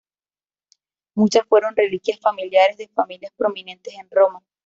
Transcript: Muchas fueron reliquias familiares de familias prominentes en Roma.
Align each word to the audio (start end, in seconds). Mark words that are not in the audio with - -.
Muchas 1.13 1.45
fueron 1.47 1.75
reliquias 1.75 2.19
familiares 2.19 2.75
de 2.75 2.87
familias 2.87 3.33
prominentes 3.37 3.93
en 3.93 4.09
Roma. 4.09 4.43